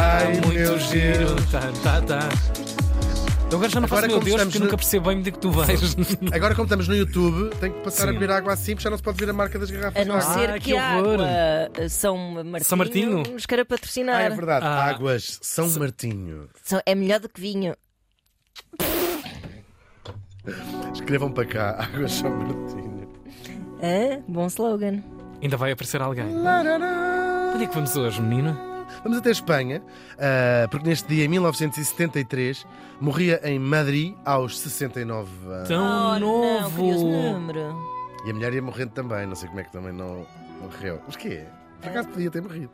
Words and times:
Ai, 0.00 0.32
Muito 0.32 0.48
meu 0.48 0.78
giro. 0.78 1.26
Deus. 1.34 1.50
Tá, 1.50 1.60
tá, 1.82 2.00
tá. 2.02 2.28
Eu 3.50 3.56
agora 3.56 3.70
já 3.70 3.80
não 3.80 3.88
faço 3.88 4.04
Agora, 4.04 4.20
meu 4.20 4.20
Deus 4.24 4.42
porque 4.42 4.58
no- 4.58 4.64
nunca 4.66 4.76
percebo 4.76 5.08
bem 5.08 5.18
onde 5.18 5.28
é 5.30 5.32
que 5.32 5.38
tu 5.38 5.50
vais. 5.50 5.96
Agora, 6.32 6.54
como 6.54 6.64
estamos 6.66 6.86
no 6.86 6.94
YouTube, 6.94 7.48
tem 7.56 7.72
que 7.72 7.80
passar 7.80 8.02
Sim. 8.04 8.10
a 8.10 8.12
beber 8.12 8.30
água 8.30 8.52
assim, 8.52 8.72
porque 8.72 8.84
já 8.84 8.90
não 8.90 8.96
se 8.98 9.02
pode 9.02 9.16
ver 9.18 9.30
a 9.30 9.32
marca 9.32 9.58
das 9.58 9.70
garrafas. 9.70 10.02
A 10.02 10.04
não 10.04 10.18
de 10.18 10.24
água. 10.24 10.34
ser 10.34 10.50
Ah, 10.50 10.52
que, 10.54 10.60
que 10.60 10.76
a 10.76 10.86
água 10.98 11.24
eh, 11.74 11.88
São 11.88 12.18
Martinho, 12.18 12.64
São 12.64 12.78
Martinho? 12.78 13.22
nos 13.32 13.46
queira 13.46 13.64
patrocinar. 13.64 14.16
Ah, 14.16 14.22
é 14.22 14.30
verdade. 14.30 14.66
Ah. 14.66 14.84
Águas 14.90 15.38
São 15.40 15.66
Martinho. 15.78 16.48
São- 16.62 16.82
É 16.84 16.94
melhor 16.94 17.20
do 17.20 17.28
que 17.30 17.40
vinho. 17.40 17.74
Escrevam 20.92 21.30
para 21.32 21.46
cá. 21.46 21.88
Águas 21.94 22.12
São 22.12 22.30
Martinho. 22.30 23.08
Hã? 23.82 24.22
Bom 24.28 24.46
slogan. 24.48 25.02
Ainda 25.42 25.56
vai 25.56 25.72
aparecer 25.72 26.02
alguém. 26.02 26.26
Onde 27.54 27.64
é 27.64 27.66
que 27.66 27.74
vamos 27.74 27.96
hoje, 27.96 28.20
menina? 28.20 28.58
Vamos 29.02 29.18
até 29.18 29.30
Espanha, 29.30 29.82
ah, 30.18 30.66
porque 30.70 30.88
neste 30.88 31.08
dia, 31.08 31.24
em 31.24 31.28
1973, 31.28 32.66
morria 33.00 33.40
em 33.44 33.58
Madrid 33.58 34.14
aos 34.24 34.58
69 34.58 35.28
anos. 35.46 35.68
Tão 35.68 35.78
oh, 35.84 36.18
Não, 36.18 36.20
novo. 36.20 36.82
número. 36.82 37.76
E 38.26 38.30
a 38.30 38.34
mulher 38.34 38.52
ia 38.54 38.62
morrendo 38.62 38.90
também, 38.90 39.26
não 39.26 39.36
sei 39.36 39.48
como 39.48 39.60
é 39.60 39.64
que 39.64 39.72
também 39.72 39.92
não 39.92 40.26
morreu. 40.60 41.00
Mas 41.06 41.16
que 41.16 41.28
é? 41.28 41.46
Por 41.80 41.90
acaso 41.90 42.08
podia 42.08 42.30
ter 42.30 42.42
morrido. 42.42 42.70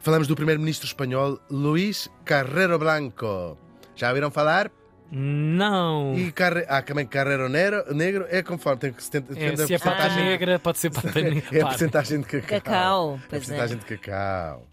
Falamos 0.00 0.28
do 0.28 0.36
primeiro-ministro 0.36 0.86
espanhol 0.86 1.38
Luís 1.50 2.08
Carrero 2.24 2.78
Blanco. 2.78 3.56
Já 3.96 4.08
ouviram 4.08 4.30
falar? 4.30 4.70
Não. 5.10 6.14
E 6.16 6.32
Carre... 6.32 6.64
ah, 6.68 6.80
também 6.82 7.06
Carrero 7.06 7.48
Negro, 7.48 7.84
negro 7.94 8.26
é 8.30 8.42
conforme 8.42 8.78
tem 8.80 8.92
que 8.92 9.02
70, 9.02 9.38
É, 9.38 9.56
se 9.66 9.74
é 9.74 9.78
pata 9.78 10.08
negra, 10.14 10.58
pode 10.58 10.78
ser 10.78 10.90
pata 10.90 11.20
negra. 11.20 11.42
É 11.52 11.60
a 11.62 11.66
porcentagem 11.66 12.20
de 12.20 12.26
cacau. 12.26 12.48
Cacau, 12.48 13.12
É 13.12 13.16
a 13.16 13.28
pois 13.28 13.32
é. 13.32 13.36
porcentagem 13.36 13.78
de 13.78 13.84
cacau. 13.84 14.66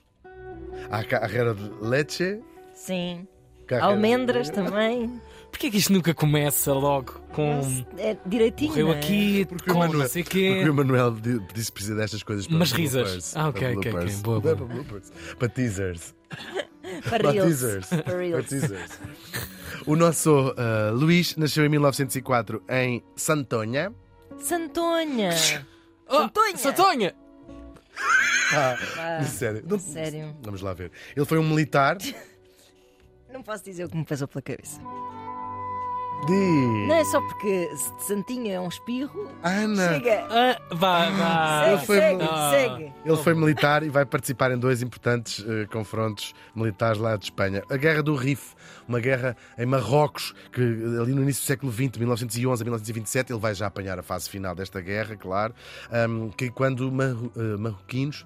Há 0.92 1.04
Carrero 1.04 1.54
de 1.56 1.72
leche. 1.86 2.40
Sim. 2.74 3.28
Carrero- 3.68 3.88
Almendras 3.92 4.50
também. 4.50 5.22
Porquê 5.52 5.72
que 5.72 5.78
isto 5.78 5.92
nunca 5.92 6.14
começa 6.14 6.72
logo 6.74 7.14
com. 7.34 7.60
É 7.98 8.16
direitinho. 8.26 8.70
Morreu 8.70 8.94
é? 8.94 8.98
aqui, 9.00 9.46
Porque 9.46 9.70
o 9.70 9.74
com 9.74 9.80
Manuel- 9.80 10.00
não 10.00 10.08
sei 10.08 10.24
Porque 10.24 10.64
quê. 10.64 10.70
o 10.70 10.74
Manuel 10.74 11.12
di- 11.12 11.40
disse 11.54 11.68
que 11.68 11.74
precisa 11.74 11.96
destas 11.96 12.22
coisas 12.24 12.46
para 12.48 12.56
Umas 12.56 12.72
risas. 12.72 13.36
Ah, 13.36 13.50
ok, 13.50 13.76
ok, 13.78 13.92
ok. 13.94 14.16
Boa, 14.18 14.36
Não 14.36 14.42
boa. 14.42 14.54
é 14.54 14.56
para 14.56 14.66
bloopers, 14.66 15.12
para 15.38 15.50
teasers. 15.50 16.16
Para 17.08 17.32
teasers. 17.32 17.88
Para 17.90 18.44
teasers. 18.44 19.00
O 19.86 19.96
nosso 19.96 20.50
uh, 20.50 20.92
Luís 20.94 21.36
nasceu 21.36 21.64
em 21.64 21.70
1904 21.70 22.64
em 22.68 23.04
Santonha. 23.16 23.94
Santonha. 24.40 25.30
Oh, 26.08 26.18
Santonha! 26.58 26.58
Santonha! 26.58 27.16
Ah, 28.54 29.24
sério. 29.26 29.64
Não- 29.68 29.80
sério. 29.80 30.36
Vamos 30.42 30.62
lá 30.62 30.74
ver. 30.74 30.92
Ele 31.16 31.26
foi 31.26 31.38
um 31.38 31.48
militar. 31.48 31.98
Não 33.32 33.44
posso 33.44 33.64
dizer 33.64 33.86
o 33.86 33.90
que 33.90 33.96
me 33.98 34.04
passou 34.06 34.28
pela 34.28 34.42
cabeça. 34.42 34.80
De. 36.28 36.86
Não 36.88 36.96
é 36.96 37.06
só 37.06 37.22
porque 37.22 37.70
se 37.78 38.08
Santinha 38.08 38.56
é 38.56 38.60
um 38.60 38.68
espirro. 38.68 39.30
Ana. 39.42 39.94
Chega. 39.94 40.28
Ah, 40.30 40.60
vá, 40.76 41.10
vá. 41.12 41.60
Segue, 41.62 41.72
ele 41.78 41.86
foi- 41.86 41.98
segue, 42.00 42.24
Ah. 42.30 42.50
segue. 42.52 42.94
Ele 43.06 43.18
foi 43.18 43.34
militar 43.36 43.84
e 43.84 43.90
vai 43.90 44.06
participar 44.06 44.52
em 44.52 44.58
dois 44.58 44.82
importantes 44.82 45.46
eh, 45.48 45.66
confrontos 45.72 46.34
militares 46.54 47.00
lá 47.00 47.16
de 47.16 47.24
Espanha. 47.26 47.64
A 47.70 47.78
Guerra 47.78 48.04
do 48.04 48.16
Rif, 48.16 48.54
uma 48.86 49.00
guerra 49.00 49.38
em 49.58 49.66
Marrocos, 49.66 50.34
que 50.52 50.60
eh, 50.62 51.02
ali 51.02 51.14
no 51.14 51.22
início 51.22 51.42
do 51.44 51.46
século 51.48 51.72
XX, 51.72 51.98
1911 51.98 52.64
a 52.64 52.66
1927, 52.66 53.32
ele 53.32 53.40
vai 53.40 53.54
já 53.56 53.68
apanhar 53.68 53.98
a 53.98 54.04
fase 54.04 54.30
final 54.30 54.54
desta 54.54 54.82
guerra, 54.82 55.16
claro, 55.16 55.54
ahm, 55.90 56.30
que 56.36 56.50
quando 56.52 56.92
marro- 56.92 57.32
eh, 57.38 57.56
marroquinos 57.58 58.26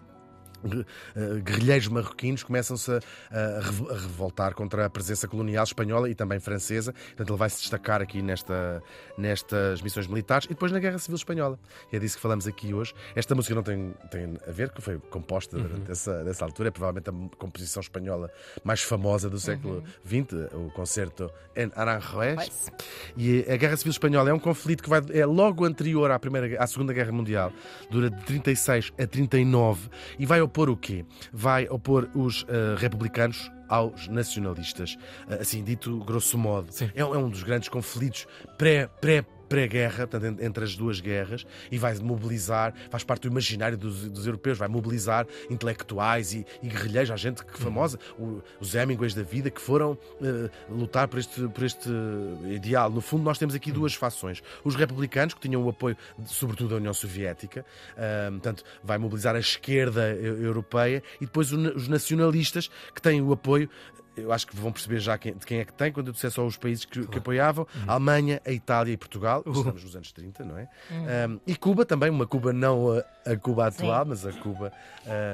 guerrilheiros 1.43 1.87
marroquinos 1.87 2.43
começam-se 2.43 2.91
a, 2.91 2.99
a 3.31 3.59
revo- 3.61 3.89
a 3.89 3.93
revoltar 3.93 4.53
contra 4.53 4.85
a 4.85 4.89
presença 4.89 5.27
colonial 5.27 5.63
espanhola 5.63 6.09
e 6.09 6.15
também 6.15 6.39
francesa. 6.39 6.93
Portanto, 6.93 7.29
ele 7.29 7.37
vai 7.37 7.49
se 7.49 7.61
destacar 7.61 8.01
aqui 8.01 8.21
nesta, 8.21 8.81
nestas 9.17 9.81
missões 9.81 10.07
militares 10.07 10.45
e 10.45 10.49
depois 10.49 10.71
na 10.71 10.79
Guerra 10.79 10.97
Civil 10.97 11.15
Espanhola. 11.15 11.59
E 11.91 11.95
é 11.95 11.99
disso 11.99 12.15
que 12.15 12.21
falamos 12.21 12.47
aqui 12.47 12.73
hoje. 12.73 12.93
Esta 13.15 13.35
música 13.35 13.55
não 13.55 13.63
tem, 13.63 13.93
tem 14.09 14.37
a 14.47 14.51
ver, 14.51 14.69
que 14.71 14.81
foi 14.81 14.97
composta 15.09 15.57
durante 15.57 15.91
essa, 15.91 16.23
dessa 16.23 16.45
altura. 16.45 16.69
É 16.69 16.71
provavelmente 16.71 17.09
a 17.09 17.37
composição 17.37 17.81
espanhola 17.81 18.31
mais 18.63 18.81
famosa 18.81 19.29
do 19.29 19.39
século 19.39 19.83
XX, 20.05 20.53
o 20.53 20.71
concerto 20.71 21.31
em 21.55 21.71
Aranjuez. 21.75 22.71
E 23.15 23.45
a 23.49 23.55
Guerra 23.57 23.77
Civil 23.77 23.91
Espanhola 23.91 24.29
é 24.29 24.33
um 24.33 24.39
conflito 24.39 24.83
que 24.83 24.89
vai, 24.89 25.01
é 25.11 25.25
logo 25.25 25.65
anterior 25.65 26.09
à, 26.11 26.19
primeira, 26.19 26.61
à 26.61 26.67
Segunda 26.67 26.93
Guerra 26.93 27.11
Mundial, 27.11 27.51
dura 27.89 28.09
de 28.09 28.23
36 28.23 28.91
a 28.99 29.05
39 29.07 29.89
e 30.17 30.25
vai 30.25 30.41
opor 30.53 30.69
o 30.69 30.77
quê? 30.77 31.03
Vai 31.31 31.67
opor 31.67 32.07
os 32.13 32.45
eh, 32.47 32.75
republicanos 32.77 33.51
aos 33.67 34.07
nacionalistas, 34.07 34.95
Eh, 35.27 35.39
assim 35.41 35.63
dito 35.63 35.97
grosso 36.05 36.37
modo. 36.37 36.67
É, 36.93 37.03
um- 37.03 37.15
é 37.15 37.17
um 37.17 37.27
dos 37.27 37.41
grandes 37.41 37.69
conflitos 37.69 38.27
pré, 38.55 38.87
pré, 39.01 39.25
pré-guerra, 39.53 40.09
entre 40.41 40.63
as 40.63 40.75
duas 40.75 40.99
guerras, 40.99 41.45
e 41.71 41.77
vai 41.77 41.93
mobilizar, 41.99 42.73
faz 42.89 43.03
parte 43.03 43.21
do 43.21 43.27
imaginário 43.27 43.77
dos, 43.77 44.09
dos 44.09 44.25
europeus, 44.25 44.57
vai 44.57 44.67
mobilizar 44.67 45.27
intelectuais 45.47 46.33
e, 46.33 46.43
e 46.63 46.67
guerrilheiros, 46.67 47.11
há 47.11 47.15
gente 47.15 47.45
que 47.45 47.59
famosa, 47.59 47.99
os 48.59 48.73
Hemingways 48.73 49.13
da 49.13 49.21
vida, 49.21 49.51
que 49.51 49.61
foram 49.61 49.95
eh, 50.19 50.49
lutar 50.67 51.07
por 51.07 51.19
este, 51.19 51.47
por 51.49 51.63
este 51.63 51.87
ideal. 52.47 52.89
No 52.89 52.99
fundo, 52.99 53.23
nós 53.23 53.37
temos 53.37 53.53
aqui 53.53 53.71
duas 53.71 53.93
fações. 53.93 54.41
Os 54.63 54.73
republicanos, 54.73 55.35
que 55.35 55.41
tinham 55.41 55.63
o 55.63 55.69
apoio, 55.69 55.95
sobretudo, 56.25 56.71
da 56.71 56.75
União 56.77 56.93
Soviética, 56.93 57.63
ah, 57.95 58.29
portanto, 58.31 58.63
vai 58.83 58.97
mobilizar 58.97 59.35
a 59.35 59.39
esquerda 59.39 60.15
eu- 60.15 60.41
europeia, 60.41 61.03
e 61.21 61.25
depois 61.25 61.51
os 61.51 61.87
nacionalistas, 61.87 62.71
que 62.95 63.01
têm 63.01 63.21
o 63.21 63.31
apoio. 63.31 63.69
Eu 64.15 64.31
acho 64.31 64.45
que 64.45 64.55
vão 64.55 64.71
perceber 64.71 64.99
já 64.99 65.17
quem, 65.17 65.33
de 65.33 65.45
quem 65.45 65.59
é 65.59 65.65
que 65.65 65.73
tem, 65.73 65.91
quando 65.91 66.07
eu 66.07 66.13
disser 66.13 66.29
só 66.31 66.45
os 66.45 66.55
países 66.57 66.85
que, 66.85 67.07
que 67.07 67.17
apoiavam: 67.17 67.67
a 67.87 67.93
Alemanha, 67.93 68.41
a 68.45 68.51
Itália 68.51 68.93
e 68.93 68.97
Portugal. 68.97 69.43
Estamos 69.45 69.83
nos 69.83 69.95
anos 69.95 70.11
30, 70.11 70.43
não 70.45 70.57
é? 70.57 70.67
Um, 71.29 71.39
e 71.47 71.55
Cuba 71.55 71.85
também, 71.85 72.09
uma 72.09 72.27
Cuba 72.27 72.53
não 72.53 72.91
a, 72.91 73.31
a 73.31 73.35
Cuba 73.37 73.67
atual, 73.67 74.05
mas 74.05 74.25
a 74.25 74.31
Cuba 74.33 74.71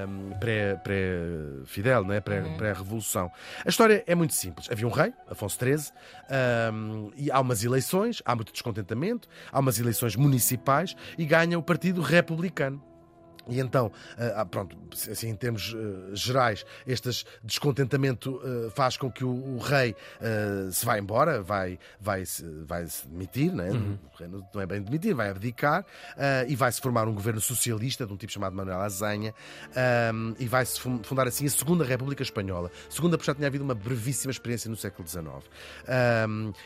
um, 0.07 0.31
pré- 0.39 0.75
pré-Fidel, 0.77 2.03
não 2.03 2.13
é? 2.13 2.19
Pré- 2.21 2.41
pré-revolução. 2.57 3.31
a 3.65 3.69
história 3.69 4.03
é 4.07 4.15
muito 4.15 4.33
simples. 4.33 4.67
Havia 4.71 4.87
um 4.87 4.91
rei, 4.91 5.13
Afonso 5.29 5.57
XIII, 5.59 5.91
um, 6.73 7.11
e 7.15 7.31
há 7.31 7.39
umas 7.39 7.63
eleições, 7.63 8.21
há 8.25 8.35
muito 8.35 8.51
descontentamento, 8.51 9.27
há 9.51 9.59
umas 9.59 9.79
eleições 9.79 10.15
municipais 10.15 10.95
e 11.17 11.25
ganha 11.25 11.57
o 11.57 11.63
Partido 11.63 12.01
Republicano. 12.01 12.81
E 13.49 13.59
então, 13.59 13.91
ah, 14.35 14.45
pronto, 14.45 14.75
assim, 15.11 15.29
em 15.29 15.35
termos 15.35 15.75
ah, 15.75 16.11
gerais, 16.13 16.65
este 16.85 17.25
descontentamento 17.43 18.41
ah, 18.43 18.71
faz 18.71 18.97
com 18.97 19.11
que 19.11 19.23
o, 19.23 19.57
rei 19.57 19.95
se 20.71 20.85
vá 20.85 20.97
embora, 20.97 21.41
vai, 21.41 21.77
vai, 21.99 22.25
se, 22.25 22.43
vai 22.65 22.85
se 22.87 23.07
demitir, 23.07 23.53
né? 23.53 23.69
o 23.71 24.17
rei 24.17 24.27
não 24.27 24.61
é 24.61 24.65
bem 24.65 24.81
demitir, 24.81 25.13
vai 25.13 25.29
abdicar 25.29 25.85
e 26.47 26.55
vai 26.55 26.71
se 26.71 26.81
formar 26.81 27.07
um 27.07 27.13
governo 27.13 27.41
socialista 27.41 28.05
de 28.05 28.13
um 28.13 28.17
tipo 28.17 28.31
chamado 28.31 28.55
Manuel 28.55 28.79
Azanha 28.79 29.33
e 30.37 30.47
vai 30.47 30.65
se 30.65 30.79
fun- 30.79 31.01
fundar 31.03 31.27
assim 31.27 31.45
a 31.45 31.49
Segunda 31.49 31.83
República 31.83 32.23
Espanhola. 32.23 32.71
Segunda, 32.89 33.17
porque 33.17 33.29
já 33.31 33.35
tinha 33.35 33.47
havido 33.47 33.63
uma 33.63 33.75
brevíssima 33.75 34.31
experiência 34.31 34.69
no 34.69 34.75
século 34.75 35.07
XIX. 35.07 35.27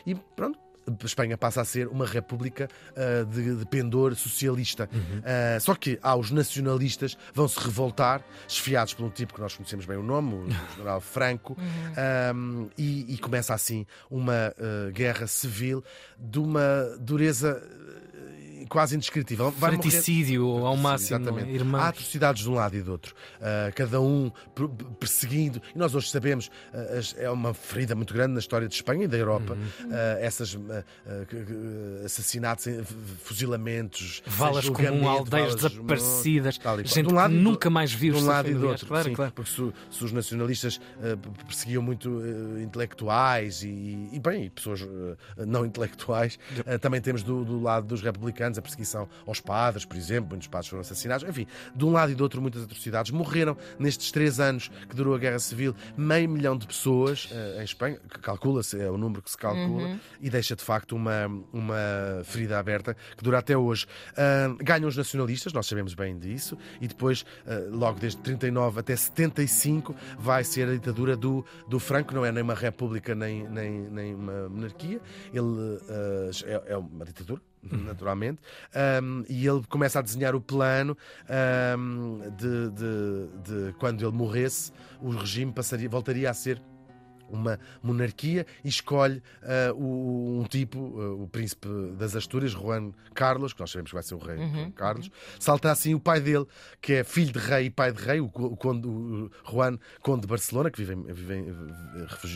E 0.05 0.15
pronto. 0.15 0.59
Espanha 1.03 1.37
passa 1.37 1.61
a 1.61 1.65
ser 1.65 1.87
uma 1.87 2.05
república 2.05 2.67
ah, 2.95 3.23
de, 3.23 3.55
de 3.55 3.65
pendor 3.65 4.15
socialista. 4.15 4.89
Ah, 5.23 5.59
só 5.59 5.75
que 5.75 5.99
há 6.01 6.15
os 6.15 6.31
nacionalistas 6.31 7.17
vão 7.33 7.47
se 7.47 7.59
revoltar, 7.59 8.23
esfiados 8.47 8.93
por 8.93 9.05
um 9.05 9.09
tipo 9.09 9.33
que 9.33 9.41
nós 9.41 9.55
conhecemos 9.55 9.85
bem 9.85 9.97
o 9.97 10.03
nome, 10.03 10.33
o 10.33 10.47
general 10.75 11.01
Franco, 11.01 11.57
ah, 11.97 12.33
e, 12.77 13.13
e 13.13 13.17
começa 13.17 13.53
assim 13.53 13.85
uma 14.09 14.53
ah, 14.57 14.91
guerra 14.91 15.27
civil 15.27 15.83
de 16.17 16.39
uma 16.39 16.95
dureza 16.99 17.61
quase 18.69 18.95
indescritível. 18.95 19.51
Vai 19.51 19.71
morrer- 19.71 19.81
Fraticídio 19.89 20.45
ao 20.65 20.75
máximo? 20.77 21.19
Exatamente. 21.21 21.51
irmãos. 21.51 21.81
Há 21.81 21.87
atrocidades 21.89 22.43
de 22.43 22.49
um 22.49 22.53
lado 22.53 22.75
e 22.75 22.81
do 22.81 22.91
outro. 22.91 23.13
Ah, 23.41 23.71
cada 23.75 23.99
um 24.01 24.31
per- 24.55 24.67
perseguindo. 24.99 25.61
E 25.75 25.77
nós 25.77 25.93
hoje 25.95 26.09
sabemos, 26.09 26.49
as- 26.97 27.15
é 27.17 27.29
uma 27.29 27.53
ferida 27.53 27.95
muito 27.95 28.13
grande 28.13 28.33
na 28.33 28.39
história 28.39 28.67
de 28.67 28.73
Espanha 28.75 29.05
e 29.05 29.07
da 29.07 29.17
Europa. 29.17 29.53
Uhum. 29.53 29.89
Ah, 29.91 30.17
essas 30.19 30.57
assassinatos, 32.05 32.67
eh, 32.67 32.81
fuzilamentos, 33.23 34.21
Valas 34.25 34.65
julgamento, 34.65 35.07
aldeias 35.07 35.55
valas- 35.55 35.71
desaparecidas, 35.71 36.59
gente 36.85 37.07
De 37.07 37.13
um 37.13 37.15
lado 37.15 37.33
nunca 37.33 37.69
mais 37.69 37.91
viu 37.91 38.13
de 38.15 38.21
um 38.21 38.25
lado 38.25 38.49
e 38.49 38.53
do 38.53 38.67
outro. 38.67 38.87
Claro, 38.87 39.09
sim, 39.09 39.13
claro. 39.15 39.31
Porque 39.33 39.51
se, 39.51 39.73
se 39.91 40.03
os 40.05 40.11
nacionalistas 40.11 40.77
p- 40.77 41.43
perseguiam 41.45 41.81
muito 41.81 42.09
ah, 42.57 42.61
intelectuais 42.61 43.63
e, 43.63 44.09
e, 44.11 44.19
bem, 44.19 44.49
pessoas 44.49 44.87
não 45.37 45.65
intelectuais, 45.65 46.37
também 46.81 47.01
temos 47.01 47.23
do, 47.23 47.43
do 47.43 47.61
lado 47.61 47.87
dos 47.87 48.01
republicanos 48.01 48.57
perseguição 48.63 49.07
aos 49.27 49.39
padres, 49.39 49.85
por 49.85 49.97
exemplo, 49.97 50.29
muitos 50.31 50.47
padres 50.47 50.69
foram 50.69 50.81
assassinados. 50.81 51.27
Enfim, 51.27 51.45
de 51.75 51.85
um 51.85 51.91
lado 51.91 52.11
e 52.11 52.15
do 52.15 52.23
outro, 52.23 52.41
muitas 52.41 52.63
atrocidades. 52.63 53.11
Morreram 53.11 53.57
nestes 53.77 54.11
três 54.11 54.39
anos 54.39 54.69
que 54.89 54.95
durou 54.95 55.13
a 55.13 55.17
Guerra 55.17 55.39
Civil 55.39 55.75
meio 55.95 56.29
milhão 56.29 56.57
de 56.57 56.65
pessoas 56.65 57.29
ah, 57.31 57.61
em 57.61 57.63
Espanha, 57.63 57.99
que 58.09 58.19
calcula-se, 58.19 58.79
é 58.79 58.89
o 58.89 58.97
número 58.97 59.21
que 59.21 59.31
se 59.31 59.37
calcula, 59.37 59.99
e 60.21 60.29
deixa 60.29 60.55
de 60.55 60.63
facto 60.63 60.95
uma, 60.95 61.27
uma 61.51 62.21
ferida 62.23 62.57
aberta 62.57 62.95
que 63.15 63.23
dura 63.23 63.39
até 63.39 63.57
hoje. 63.57 63.85
Ah, 64.17 64.55
ganham 64.61 64.87
os 64.87 64.97
nacionalistas, 64.97 65.53
nós 65.53 65.67
sabemos 65.67 65.93
bem 65.93 66.17
disso, 66.17 66.57
e 66.81 66.87
depois, 66.87 67.25
ah, 67.45 67.67
logo 67.69 67.99
desde 67.99 68.21
39 68.21 68.79
até 68.79 68.95
75, 68.95 69.95
vai 70.17 70.43
ser 70.43 70.67
a 70.67 70.71
ditadura 70.73 71.15
do, 71.15 71.45
do 71.67 71.79
Franco, 71.79 72.13
não 72.13 72.25
é 72.25 72.31
nem 72.31 72.43
uma 72.43 72.55
república 72.55 73.13
nem, 73.15 73.47
nem, 73.49 73.71
nem 73.89 74.15
uma 74.15 74.49
monarquia, 74.49 75.01
ele 75.33 75.79
ah, 75.89 76.29
é, 76.45 76.73
é 76.73 76.77
uma 76.77 77.05
ditadura. 77.05 77.41
Naturalmente, 77.85 78.39
Um, 79.01 79.23
e 79.29 79.47
ele 79.47 79.61
começa 79.69 79.99
a 79.99 80.01
desenhar 80.01 80.35
o 80.35 80.41
plano 80.41 80.97
um, 81.77 82.19
de, 82.37 82.69
de- 82.71 83.67
de 83.67 83.73
quando 83.79 84.03
ele 84.05 84.11
morresse, 84.15 84.71
o 85.01 85.09
regime 85.11 85.51
passaria, 85.51 85.87
voltaria 85.89 86.29
a 86.29 86.33
ser 86.33 86.61
uma 87.33 87.59
monarquia 87.81 88.45
e 88.63 88.69
escolhe 88.69 89.21
ah, 89.41 89.73
o- 89.73 90.39
um 90.41 90.43
tipo, 90.45 90.77
ah, 91.01 91.23
o 91.23 91.27
príncipe 91.27 91.67
das 91.97 92.15
Astúrias, 92.15 92.51
Juan 92.51 92.91
Carlos, 93.13 93.53
que 93.53 93.59
nós 93.59 93.71
sabemos 93.71 93.91
que 93.91 93.95
vai 93.95 94.03
ser 94.03 94.15
o 94.15 94.19
rei 94.19 94.37
Juan 94.37 94.71
Carlos, 94.71 95.09
salta 95.39 95.71
assim 95.71 95.93
o 95.95 95.99
pai 95.99 96.19
dele, 96.21 96.45
que 96.81 96.93
é 96.93 97.03
filho 97.03 97.31
de 97.33 97.39
rei 97.39 97.65
e 97.65 97.69
pai 97.69 97.91
de 97.91 98.01
rei, 98.01 98.19
o, 98.21 98.29
co- 98.29 98.45
o 98.45 98.55
conde, 98.57 98.87
o 98.87 99.29
Juan 99.49 99.77
Conde 100.01 100.21
de 100.21 100.27
Barcelona, 100.27 100.69
que 100.71 100.77
vive, 100.83 100.93
em- 100.93 101.03
vive 101.13 101.33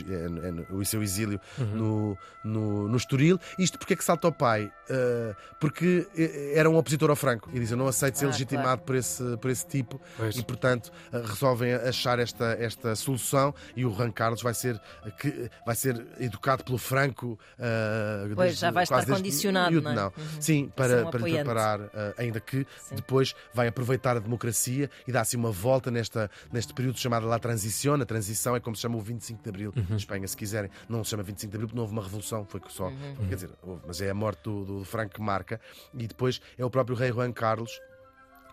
é 0.09 0.47
é 0.47 0.51
no- 0.51 0.77
o 0.77 0.85
seu 0.85 1.01
exílio 1.03 1.39
no, 1.57 2.17
no, 2.43 2.87
no 2.87 2.97
Estoril. 2.97 3.39
Isto 3.59 3.77
porque 3.77 3.93
é 3.93 3.95
que 3.95 4.03
salta 4.03 4.27
o 4.27 4.31
pai? 4.31 4.71
Ah, 4.89 5.35
porque 5.59 6.07
era 6.53 6.69
um 6.69 6.77
opositor 6.77 7.09
ao 7.09 7.15
Franco 7.15 7.49
e 7.53 7.59
diz: 7.59 7.71
Eu 7.71 7.77
não 7.77 7.87
aceito 7.87 8.17
ser 8.17 8.25
Ah, 8.25 8.29
legitimado 8.29 8.81
por, 8.83 8.95
esse, 8.95 9.37
por 9.37 9.49
esse 9.51 9.65
tipo 9.67 9.99
Pois. 10.17 10.35
e, 10.37 10.43
portanto, 10.43 10.91
resolvem 11.11 11.73
achar 11.73 12.19
esta, 12.19 12.55
esta 12.59 12.95
solução 12.95 13.53
e 13.75 13.85
o 13.85 13.93
Juan 13.93 14.11
Carlos 14.11 14.41
vai 14.41 14.53
ser, 14.53 14.79
que, 15.19 15.49
vai 15.65 15.75
ser 15.75 16.05
educado 16.19 16.63
pelo 16.63 16.77
Franco. 16.77 17.39
ah, 17.59 18.23
Pois, 18.35 18.37
desde- 18.49 18.61
já 18.61 18.71
vai 18.71 18.83
estar 18.83 19.05
condicionado, 19.05 19.71
miúdo, 19.71 19.91
não 19.93 20.01
é? 20.01 20.05
Uhum. 20.05 20.41
Sim, 20.41 20.71
para, 20.75 21.05
um 21.05 21.11
para 21.11 21.19
lhe 21.27 21.33
preparar, 21.35 21.81
ah, 21.81 22.13
ainda 22.17 22.39
que 22.39 22.65
Sim. 22.79 22.95
depois 22.95 23.35
vai 23.53 23.67
aproveitar 23.67 24.17
a 24.17 24.19
democracia 24.19 24.89
e 25.07 25.11
dá 25.11 25.21
assim 25.21 25.37
uma 25.37 25.51
volta 25.51 25.89
nesta, 25.91 26.29
neste 26.51 26.73
período 26.73 26.99
chamado 26.99 27.27
La 27.27 27.39
Transição. 27.39 27.95
A 27.95 28.05
transição 28.05 28.55
é 28.55 28.59
como 28.59 28.75
se 28.75 28.81
chama 28.81 28.97
o 28.97 29.01
25 29.01 29.41
de 29.43 29.49
Abril 29.49 29.73
Uhum. 29.75 29.85
em 29.91 29.95
Espanha, 29.95 30.27
se 30.27 30.35
quiserem. 30.37 30.69
Não 30.87 31.03
se 31.03 31.09
chama 31.11 31.23
25 31.23 31.51
de 31.51 31.55
Abril 31.57 31.67
porque 31.67 31.75
não 31.77 31.83
houve 31.83 31.93
uma 31.93 32.03
revolução, 32.03 32.45
foi 32.45 32.59
que 32.59 32.71
só. 32.71 32.87
Uhum. 32.87 33.15
Quer 33.29 33.35
dizer, 33.35 33.49
houve, 33.61 33.81
mas 33.87 34.01
é 34.01 34.09
a 34.09 34.13
morte 34.13 34.43
do, 34.43 34.65
do 34.65 34.83
Franco 34.85 35.15
que 35.15 35.21
marca. 35.21 35.59
E 35.93 36.07
depois 36.07 36.39
é 36.57 36.63
o 36.65 36.69
próprio 36.69 36.95
rei 36.95 37.11
Juan 37.11 37.31
Carlos. 37.31 37.79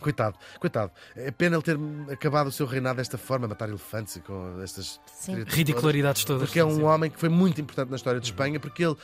Coitado, 0.04 0.38
coitado. 0.60 0.92
É 1.16 1.30
pena 1.30 1.56
ele 1.56 1.62
ter 1.62 1.78
acabado 2.12 2.48
o 2.48 2.52
seu 2.52 2.66
reinado 2.66 2.98
desta 2.98 3.16
forma, 3.16 3.48
matar 3.48 3.70
elefantes 3.70 4.16
e 4.16 4.20
com 4.20 4.60
estas. 4.62 5.00
Ridicularidades 5.46 6.26
todas. 6.26 6.42
Porque 6.42 6.58
é 6.58 6.64
um 6.64 6.76
Sim. 6.76 6.82
homem 6.82 7.10
que 7.10 7.18
foi 7.18 7.30
muito 7.30 7.58
importante 7.58 7.88
na 7.88 7.96
história 7.96 8.20
de 8.20 8.26
Espanha, 8.26 8.60
porque 8.60 8.84
ele 8.84 8.96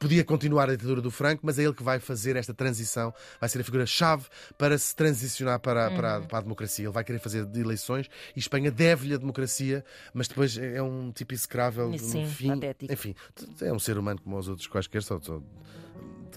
podia 0.00 0.24
continuar 0.24 0.68
a 0.68 0.72
ditadura 0.72 1.00
do 1.00 1.12
Franco, 1.12 1.46
mas 1.46 1.60
é 1.60 1.62
ele 1.62 1.74
que 1.74 1.82
vai 1.84 2.00
fazer 2.00 2.34
esta 2.34 2.52
transição, 2.52 3.14
vai 3.40 3.48
ser 3.48 3.60
a 3.60 3.64
figura-chave 3.64 4.26
para 4.58 4.76
se 4.76 4.96
transicionar 4.96 5.60
para, 5.60 5.92
para, 5.92 6.16
a, 6.16 6.20
para 6.22 6.38
a 6.38 6.40
democracia. 6.40 6.86
Ele 6.86 6.92
vai 6.92 7.04
querer 7.04 7.20
fazer 7.20 7.46
de 7.46 7.60
eleições 7.60 8.10
e 8.34 8.40
Espanha 8.40 8.72
deve-lhe 8.72 9.14
a 9.14 9.18
democracia, 9.18 9.84
mas 10.12 10.26
depois 10.26 10.58
é 10.58 10.82
um 10.82 11.12
tipo 11.12 11.34
execrável 11.34 11.96
Sim, 11.96 12.24
no 12.24 12.30
fim. 12.30 12.48
patético. 12.48 12.92
Enfim, 12.92 13.14
é 13.60 13.72
um 13.72 13.78
ser 13.78 13.96
humano 13.96 14.20
como 14.20 14.36
os 14.36 14.48
outros 14.48 14.66
quaisquer, 14.66 15.04
só. 15.04 15.20
só 15.20 15.40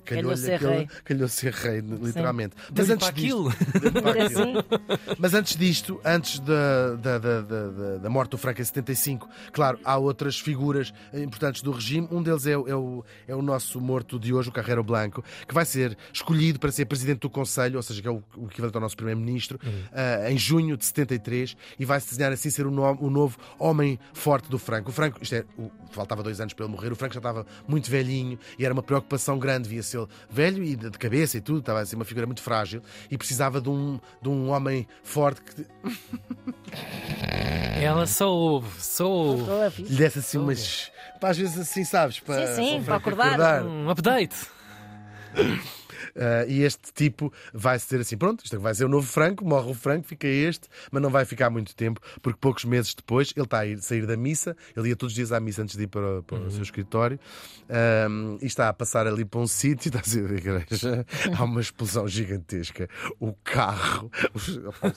Calhou 0.04 0.36
ser 0.38 0.54
aquele- 0.56 0.72
rei. 0.74 0.88
calhou 1.04 1.28
ser 1.28 1.54
rei, 1.54 1.82
literalmente. 1.82 2.56
Disto- 2.72 3.06
aquilo. 3.06 3.52
para 4.02 4.20
É 4.20 4.24
aquilo. 4.26 4.60
assim? 4.60 5.16
Mas 5.18 5.34
antes 5.34 5.56
disto, 5.56 6.00
antes 6.06 6.40
da, 6.40 6.96
da, 6.96 7.18
da, 7.20 7.42
da, 7.42 7.98
da- 7.98 8.10
morte 8.10 8.32
do 8.32 8.38
Franco 8.38 8.62
em 8.62 8.64
75, 8.66 9.28
claro, 9.52 9.80
há 9.84 9.98
outras 9.98 10.40
figuras 10.40 10.94
importantes 11.14 11.62
do 11.62 11.72
regime. 11.72 12.08
Um 12.12 12.22
deles 12.22 12.46
é, 12.46 12.58
o- 12.58 12.68
é, 12.68 12.76
o, 12.76 13.04
é 13.28 13.36
o 13.36 13.42
nosso 13.42 13.80
morto 13.80 14.20
de 14.20 14.34
hoje, 14.34 14.50
o 14.50 14.52
Carreiro 14.52 14.84
Blanco, 14.84 15.24
que 15.48 15.54
vai 15.54 15.66
ser 15.66 15.98
escolhido 16.14 16.60
para 16.60 16.72
ser 16.72 16.86
presidente 16.86 17.20
do 17.22 17.30
Conselho, 17.30 17.78
ou 17.78 17.84
seja, 17.84 18.02
que 18.02 18.08
é 18.08 18.12
o, 18.12 18.24
o 18.38 18.46
equivalente 18.48 18.76
ao 18.76 18.82
nosso 18.82 18.96
primeiro-ministro, 18.96 19.60
ah, 19.94 20.30
em 20.32 20.38
junho 20.38 20.76
de 20.78 20.86
73, 20.86 21.56
e 21.80 21.86
vai-se 21.86 22.10
desenhar 22.10 22.32
assim 22.32 22.50
ser 22.50 22.66
o, 22.66 22.72
no- 22.72 22.82
o 23.00 23.10
novo 23.10 23.38
homem 23.60 24.00
forte 24.14 24.50
do 24.50 24.58
Franco. 24.60 24.90
O 24.90 24.94
Franco, 24.94 25.20
isto 25.22 25.36
é, 25.36 25.46
o- 25.58 25.72
faltava 25.92 26.22
dois 26.24 26.40
anos 26.40 26.54
para 26.54 26.66
ele 26.66 26.72
morrer, 26.74 26.92
o 26.92 26.96
Franco 26.96 27.14
já 27.14 27.20
estava 27.20 27.46
muito 27.68 27.90
velhinho 27.90 28.38
e 28.58 28.66
era 28.66 28.74
uma 28.74 28.84
preocupação 28.84 29.38
grande, 29.40 29.68
via-se 29.82 29.98
ele 29.98 30.08
velho 30.30 30.64
e 30.64 30.76
de, 30.76 30.92
cabeça 30.92 31.38
e 31.38 31.42
tudo, 31.42 31.60
estava 31.60 31.80
a 31.82 31.86
ser 31.86 31.96
uma 31.96 32.06
figura 32.06 32.26
muito 32.26 32.42
frágil 32.42 32.82
e 33.10 33.18
precisava 33.18 33.60
de 33.60 33.70
um, 33.70 34.00
de 34.22 34.30
um 34.30 34.50
homem 34.50 34.88
forte 35.04 35.42
que 35.42 35.66
Ela 37.82 38.06
só 38.06 38.30
ouve, 38.32 38.70
só 38.80 39.10
ouve. 39.10 39.42
Estou 39.42 39.64
a 39.64 39.70
ver. 39.70 39.84
lhe 39.84 39.96
desse 39.96 40.20
assim 40.20 40.38
umas. 40.38 40.92
Pá, 41.20 41.30
às 41.30 41.38
vezes 41.38 41.58
assim, 41.58 41.84
sabes? 41.84 42.20
Para, 42.20 42.48
Sim, 42.48 42.56
sim, 42.56 42.84
para 42.84 43.00
Franco 43.00 43.10
acordar. 43.10 43.64
Um 43.64 43.90
update. 43.90 44.36
Ah, 46.16 46.46
e 46.48 46.62
este 46.64 46.92
tipo 46.94 47.32
vai 47.54 47.78
ser 47.80 48.00
assim: 48.02 48.18
pronto, 48.18 48.44
isto 48.44 48.60
vai 48.60 48.74
ser 48.76 48.86
o 48.86 48.90
novo 48.90 49.08
Franco, 49.08 49.46
morre 49.46 49.72
o 49.72 49.74
Franco, 49.74 50.08
fica 50.08 50.28
este, 50.28 50.68
mas 50.92 51.02
não 51.02 51.10
vai 51.10 51.26
ficar 51.26 51.50
muito 51.50 51.76
tempo, 51.76 52.00
porque 52.22 52.38
poucos 52.40 52.66
meses 52.66 52.94
depois 52.94 53.34
ele 53.36 53.46
está 53.46 53.60
a 53.60 53.66
ir, 53.66 53.82
sair 53.82 54.06
da 54.06 54.18
missa, 54.18 54.56
ele 54.76 54.90
ia 54.90 54.96
todos 54.96 55.12
os 55.14 55.16
dias 55.16 55.32
à 55.32 55.40
missa 55.40 55.62
antes 55.62 55.76
de 55.78 55.84
ir 55.84 55.88
para, 55.88 56.20
o- 56.20 56.24
para 56.24 56.40
o 56.40 56.52
seu 56.52 56.62
escritório, 56.64 57.20
ahm, 57.70 58.38
e 58.42 58.46
está 58.46 58.70
a 58.70 58.74
passar 58.74 59.08
ali 59.08 59.24
para 59.26 59.40
um 59.40 59.48
sítio, 59.48 59.88
está 59.90 60.00
a 60.00 60.04
ser 60.04 60.30
a 60.30 60.36
igreja, 60.36 61.06
há 61.38 61.44
uma 61.44 61.62
explosão 61.62 62.08
gigantesca. 62.08 62.90
O 63.20 63.34
carro, 63.44 64.12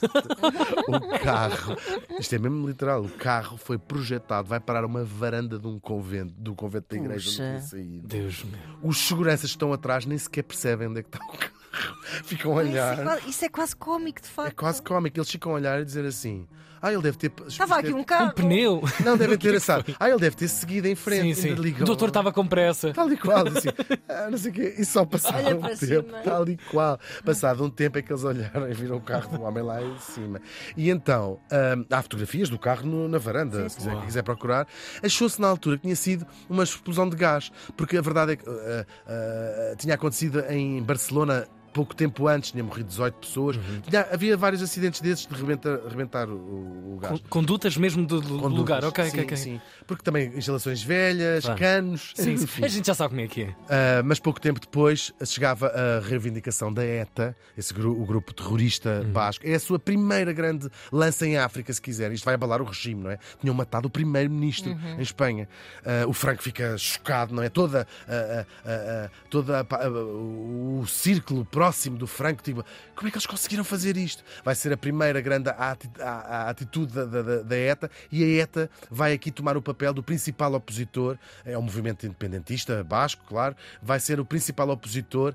o 0.87 1.19
carro, 1.23 1.77
isto 2.19 2.35
é 2.35 2.39
mesmo 2.39 2.67
literal, 2.67 3.03
o 3.03 3.09
carro 3.09 3.57
foi 3.57 3.77
projetado, 3.77 4.47
vai 4.47 4.59
parar 4.59 4.85
uma 4.85 5.03
varanda 5.03 5.57
de 5.59 5.67
um 5.67 5.79
convento, 5.79 6.33
do 6.37 6.55
convento 6.55 6.87
da 6.89 6.95
igreja 7.01 7.29
onde 7.29 7.37
Puxa. 7.37 7.43
tinha 7.43 7.61
saído. 7.61 8.07
Deus 8.07 8.43
meu. 8.43 8.59
Os 8.89 8.97
seguranças 9.07 9.49
que 9.51 9.55
estão 9.55 9.73
atrás 9.73 10.05
nem 10.05 10.17
sequer 10.17 10.43
percebem 10.43 10.87
onde 10.87 10.99
é 10.99 11.03
que 11.09 11.17
está 11.17 11.25
o 11.25 11.37
carro. 11.37 11.54
Ficam 12.23 12.57
a 12.57 12.63
Isso 12.63 12.71
é, 12.77 12.81
olhar. 12.81 13.03
quase, 13.03 13.29
isso 13.29 13.45
é 13.45 13.49
quase 13.49 13.75
cómico, 13.75 14.21
de 14.21 14.27
facto. 14.27 14.49
É 14.49 14.51
quase 14.51 14.81
cómico. 14.81 15.17
Eles 15.17 15.29
ficam 15.29 15.51
a 15.51 15.55
olhar 15.55 15.81
e 15.81 15.85
dizer 15.85 16.05
assim: 16.05 16.47
Ah, 16.81 16.91
ele 16.93 17.01
deve 17.01 17.17
ter. 17.17 17.31
Estava 17.47 17.77
aqui 17.77 17.91
um 17.93 18.03
carro. 18.03 18.29
Um 18.29 18.31
pneu. 18.33 18.83
Não, 19.03 19.17
devem 19.17 19.37
ter 19.37 19.55
assado. 19.57 19.85
Ah, 19.99 20.09
ele 20.09 20.19
deve 20.19 20.35
ter 20.35 20.47
seguido 20.47 20.87
em 20.87 20.95
frente. 20.95 21.35
Sim, 21.35 21.55
sim. 21.55 21.73
O 21.81 21.85
doutor 21.85 22.07
estava 22.09 22.31
com 22.31 22.45
pressa. 22.45 22.93
Tal 22.93 23.11
e 23.11 23.17
qual, 23.17 23.47
assim, 23.47 23.69
ah, 24.07 24.29
não 24.29 24.37
sei 24.37 24.51
o 24.51 24.53
quê, 24.53 24.75
e 24.77 24.85
só 24.85 25.03
passado 25.05 25.47
um 25.57 25.61
tempo, 25.61 25.75
cima. 26.09 26.19
tal 26.23 26.47
e 26.47 26.57
qual. 26.71 26.99
Passado 27.23 27.63
um 27.63 27.69
tempo 27.69 27.97
é 27.97 28.01
que 28.01 28.11
eles 28.11 28.23
olharam 28.23 28.69
e 28.69 28.73
viram 28.73 28.97
o 28.97 29.01
carro 29.01 29.37
do 29.37 29.43
homem 29.43 29.63
lá 29.63 29.81
em 29.81 29.97
cima. 29.99 30.39
E 30.77 30.89
então, 30.89 31.39
hum, 31.77 31.85
há 31.89 32.01
fotografias 32.01 32.49
do 32.49 32.57
carro 32.59 32.85
no- 32.85 33.07
na 33.07 33.17
varanda, 33.17 33.67
se 33.69 33.77
quiser, 33.77 34.01
quiser 34.05 34.23
procurar. 34.23 34.67
Achou-se 35.03 35.39
na 35.41 35.47
altura 35.47 35.77
que 35.77 35.83
tinha 35.83 35.95
sido 35.95 36.25
uma 36.49 36.63
explosão 36.63 37.09
de 37.09 37.15
gás, 37.15 37.51
porque 37.75 37.97
a 37.97 38.01
verdade 38.01 38.33
é 38.33 38.35
que 38.35 38.45
ah, 38.47 38.85
ah, 39.07 39.75
tinha 39.77 39.95
acontecido 39.95 40.39
em 40.49 40.81
Barcelona. 40.83 41.47
Pouco 41.75 41.93
tempo 41.93 42.25
antes, 42.29 42.51
tinha 42.51 42.63
morrido 42.63 42.87
18 42.87 43.15
pessoas. 43.15 43.57
Uhum. 43.57 43.81
Tinha- 43.81 44.07
havia 44.09 44.37
vários 44.37 44.61
acidentes 44.63 45.01
desses 45.01 45.27
de 45.27 45.35
rebentar, 45.35 45.77
rebentar 45.89 46.29
o, 46.29 46.93
o 46.95 46.97
gás. 47.01 47.19
Con- 47.19 47.27
Condutas 47.29 47.75
mesmo 47.75 48.05
do, 48.07 48.21
do 48.21 48.29
Condutas. 48.39 48.57
lugar. 48.57 48.85
Ok, 48.85 49.03
sim, 49.03 49.09
ok, 49.09 49.23
ok. 49.25 49.35
sim. 49.37 49.61
Porque 49.85 50.01
também 50.01 50.31
instalações 50.37 50.81
velhas, 50.81 51.43
canos. 51.59 52.13
Sim, 52.15 52.31
enfim. 52.35 52.63
A 52.63 52.69
gente 52.69 52.87
já 52.87 52.93
sabe 52.93 53.09
como 53.09 53.19
é 53.19 53.27
que 53.27 53.41
é. 53.41 53.47
Uh, 53.49 53.53
mas 54.05 54.19
pouco 54.21 54.39
tempo 54.39 54.57
depois 54.57 55.11
chegava 55.25 55.67
a 55.67 55.99
reivindicação 55.99 56.71
da 56.73 56.81
ETA, 56.85 57.35
esse 57.57 57.73
gru- 57.73 58.01
o 58.01 58.05
grupo 58.05 58.33
terrorista 58.33 59.01
Uhum. 59.03 59.11
basco. 59.11 59.45
É 59.45 59.55
a 59.55 59.59
sua 59.59 59.77
primeira 59.77 60.31
grande 60.31 60.69
lança 60.93 61.27
em 61.27 61.35
África, 61.37 61.73
se 61.73 61.81
quiser. 61.81 62.09
Isto 62.13 62.23
vai 62.23 62.35
abalar 62.35 62.61
o 62.61 62.65
regime, 62.65 63.03
não 63.03 63.11
é? 63.11 63.19
Tinham 63.41 63.53
matado 63.53 63.87
o 63.87 63.91
primeiro-ministro 63.91 64.71
Uhum. 64.71 64.97
em 64.97 65.01
Espanha. 65.01 65.49
Uh, 65.85 66.07
o 66.09 66.13
Franco 66.13 66.41
fica 66.41 66.77
chocado, 66.77 67.35
não 67.35 67.43
é? 67.43 67.49
Toda, 67.49 67.85
uh, 68.07 69.09
toda 69.29 69.67
o 69.99 70.85
círculo 70.87 71.43
próximo 71.43 71.64
do 71.97 72.07
Franco, 72.07 72.41
tipo, 72.43 72.63
como 72.95 73.07
é 73.07 73.11
que 73.11 73.17
eles 73.17 73.25
conseguiram 73.25 73.63
fazer 73.63 73.97
isto? 73.97 74.23
Vai 74.43 74.55
ser 74.55 74.71
a 74.73 74.77
primeira 74.77 75.19
grande 75.21 75.49
atitude 75.49 76.93
da, 76.93 77.05
da- 77.05 77.41
da- 77.43 77.55
ETA 77.57 77.89
e 78.11 78.23
a 78.23 78.43
ETA 78.43 78.69
vai 78.89 79.13
aqui 79.13 79.31
tomar 79.31 79.57
o 79.57 79.61
papel 79.61 79.93
do 79.93 80.03
principal 80.03 80.53
opositor, 80.53 81.17
é 81.45 81.57
um 81.57 81.61
movimento 81.61 82.05
independentista 82.05 82.83
basco, 82.83 83.23
claro, 83.27 83.55
vai 83.81 83.99
ser 83.99 84.19
o 84.19 84.25
principal 84.25 84.69
opositor, 84.69 85.33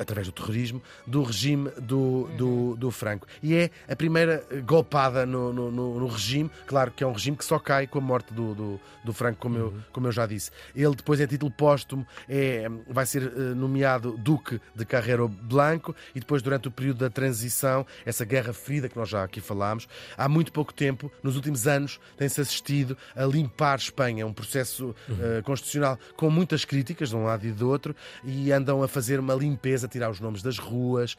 através 0.00 0.26
do 0.26 0.32
terrorismo, 0.32 0.82
do 1.06 1.22
regime 1.22 1.70
do, 1.80 2.28
do, 2.36 2.76
do 2.76 2.90
Franco. 2.90 3.26
E 3.42 3.54
é 3.54 3.70
a 3.88 3.94
primeira 3.96 4.44
eh, 4.50 4.60
golpada 4.60 5.24
no, 5.26 5.52
no, 5.52 5.70
no- 5.70 6.08
regime, 6.08 6.50
claro 6.66 6.90
que 6.90 7.04
é 7.04 7.06
um 7.06 7.12
regime 7.12 7.36
que 7.36 7.44
só 7.44 7.58
cai 7.58 7.86
com 7.86 7.98
a 7.98 8.00
morte 8.00 8.32
do, 8.32 8.54
do, 8.54 8.80
do 9.04 9.12
Franco, 9.12 9.38
como, 9.38 9.58
eu, 9.58 9.74
como 9.92 10.06
eu 10.06 10.12
já 10.12 10.26
disse. 10.26 10.50
Ele 10.74 10.94
depois, 10.94 11.20
em 11.20 11.26
título 11.26 11.50
póstumo, 11.52 12.06
é, 12.28 12.66
vai 12.88 13.04
ser 13.04 13.22
eh, 13.24 13.38
nomeado 13.54 14.16
Duque 14.16 14.60
de 14.74 14.84
Carrero 14.84 15.28
Blanco 15.28 15.94
e 16.14 16.20
depois, 16.20 16.40
durante 16.42 16.68
o 16.68 16.70
período 16.70 16.98
da 16.98 17.10
transição, 17.10 17.84
essa 18.06 18.24
guerra 18.24 18.52
ferida 18.52 18.88
que 18.88 18.96
nós 18.96 19.08
já 19.08 19.22
aqui 19.22 19.40
falámos, 19.40 19.86
há 20.16 20.28
muito 20.28 20.50
pouco 20.52 20.72
tempo, 20.72 21.12
nos 21.22 21.36
últimos 21.36 21.66
anos, 21.66 22.00
tem-se 22.16 22.40
assistido 22.40 22.96
a 23.14 23.24
limpar 23.24 23.78
Espanha, 23.78 24.26
um 24.26 24.32
processo 24.32 24.94
eh, 25.10 25.42
constitucional 25.42 25.98
com 26.16 26.30
muitas 26.30 26.64
críticas 26.64 27.10
de 27.10 27.16
um 27.16 27.24
lado 27.24 27.46
e 27.46 27.52
do 27.52 27.68
outro, 27.68 27.94
e 28.24 28.50
andam 28.50 28.82
a 28.82 28.88
fazer 28.88 29.20
uma 29.20 29.34
limpeza 29.34 29.57
limpeza, 29.58 29.88
tirar 29.88 30.08
os 30.08 30.20
nomes 30.20 30.40
das 30.40 30.58
ruas, 30.58 31.16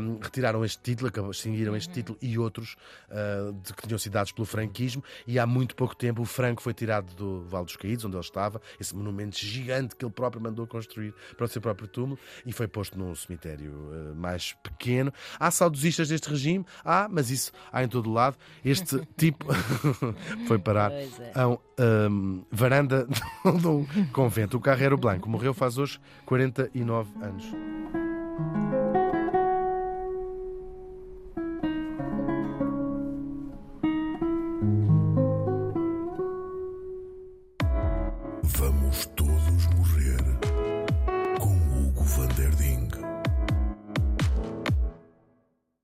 um, 0.00 0.18
retiraram 0.22 0.64
este 0.64 0.80
título, 0.80 1.10
extinguiram 1.30 1.76
este 1.76 1.92
título 1.92 2.16
e 2.22 2.38
outros 2.38 2.76
uh, 3.10 3.52
de 3.52 3.74
que 3.74 3.86
tinham 3.86 3.98
sido 3.98 4.12
dados 4.12 4.30
pelo 4.30 4.46
franquismo. 4.46 5.02
E 5.26 5.38
há 5.38 5.46
muito 5.46 5.74
pouco 5.74 5.96
tempo 5.96 6.22
o 6.22 6.24
Franco 6.24 6.62
foi 6.62 6.72
tirado 6.72 7.12
do 7.14 7.42
Vale 7.42 7.64
dos 7.64 7.76
Caídos, 7.76 8.04
onde 8.04 8.16
ele 8.16 8.24
estava, 8.24 8.60
esse 8.78 8.94
monumento 8.94 9.36
gigante 9.36 9.96
que 9.96 10.04
ele 10.04 10.12
próprio 10.12 10.40
mandou 10.40 10.66
construir 10.66 11.12
para 11.36 11.44
o 11.44 11.48
seu 11.48 11.60
próprio 11.60 11.88
túmulo, 11.88 12.18
e 12.46 12.52
foi 12.52 12.68
posto 12.68 12.96
num 12.96 13.14
cemitério 13.14 13.72
uh, 13.72 14.14
mais 14.14 14.52
pequeno. 14.62 15.12
Há 15.38 15.50
saudosistas 15.50 16.08
deste 16.08 16.30
regime? 16.30 16.64
Há, 16.84 17.08
mas 17.10 17.30
isso 17.30 17.52
há 17.72 17.82
em 17.82 17.88
todo 17.88 18.12
lado. 18.12 18.36
Este 18.64 19.00
tipo 19.16 19.46
foi 20.46 20.58
parar 20.58 20.92
é. 20.92 21.08
a 21.34 21.48
um, 21.48 21.58
um, 21.80 22.44
varanda 22.50 23.06
de 23.60 23.66
um 23.66 23.84
convento. 24.12 24.56
O 24.56 24.60
Carreiro 24.60 24.96
Blanco 24.96 25.28
morreu 25.28 25.52
faz 25.52 25.78
hoje 25.78 26.00
49 26.26 27.10
anos. 27.22 27.71
Vamos 28.50 28.81